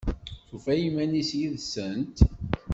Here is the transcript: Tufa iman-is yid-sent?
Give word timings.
Tufa 0.47 0.71
iman-is 0.87 1.31
yid-sent? 1.39 2.17